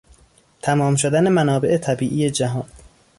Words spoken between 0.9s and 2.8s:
شدن منابع طبیعی جهان